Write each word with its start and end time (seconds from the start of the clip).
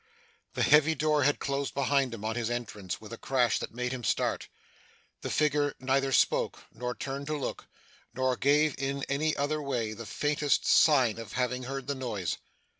The 0.55 0.63
heavy 0.63 0.95
door 0.95 1.21
had 1.25 1.37
closed 1.37 1.75
behind 1.75 2.15
him 2.15 2.25
on 2.25 2.35
his 2.35 2.49
entrance, 2.49 2.99
with 2.99 3.13
a 3.13 3.19
crash 3.19 3.59
that 3.59 3.71
made 3.71 3.91
him 3.91 4.03
start. 4.03 4.47
The 5.21 5.29
figure 5.29 5.75
neither 5.79 6.11
spoke, 6.11 6.63
nor 6.73 6.95
turned 6.95 7.27
to 7.27 7.37
look, 7.37 7.67
nor 8.11 8.35
gave 8.35 8.73
in 8.79 9.03
any 9.03 9.35
other 9.37 9.61
way 9.61 9.93
the 9.93 10.07
faintest 10.07 10.65
sign 10.65 11.19
of 11.19 11.33
having 11.33 11.65
heard 11.65 11.85
the 11.85 11.93
noise. 11.93 12.37